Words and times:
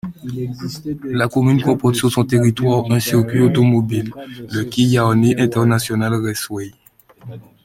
La 1.03 1.27
commune 1.27 1.61
comporte 1.61 1.93
sur 1.93 2.11
son 2.11 2.25
territoire 2.25 2.89
un 2.91 2.99
circuit 2.99 3.39
automobile, 3.41 4.11
le 4.49 4.63
Killarney 4.63 5.39
International 5.39 6.15
Raceway. 6.15 6.71